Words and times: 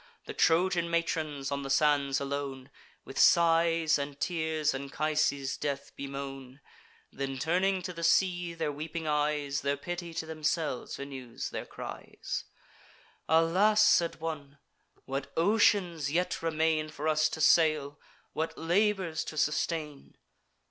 The 0.25 0.33
Trojan 0.33 0.89
matrons, 0.89 1.51
on 1.51 1.61
the 1.61 1.69
sands 1.69 2.19
alone, 2.19 2.71
With 3.05 3.19
sighs 3.19 3.99
and 3.99 4.19
tears 4.19 4.73
Anchises' 4.73 5.57
death 5.57 5.91
bemoan; 5.95 6.59
Then, 7.11 7.37
turning 7.37 7.83
to 7.83 7.93
the 7.93 8.03
sea 8.03 8.55
their 8.55 8.71
weeping 8.71 9.05
eyes, 9.07 9.61
Their 9.61 9.77
pity 9.77 10.11
to 10.15 10.25
themselves 10.25 10.97
renews 10.97 11.51
their 11.51 11.67
cries. 11.67 12.45
"Alas!" 13.29 13.83
said 13.85 14.19
one, 14.19 14.57
"what 15.05 15.31
oceans 15.37 16.11
yet 16.11 16.41
remain 16.41 16.89
For 16.89 17.07
us 17.07 17.29
to 17.29 17.39
sail! 17.39 17.99
what 18.33 18.57
labours 18.57 19.23
to 19.25 19.37
sustain!" 19.37 20.17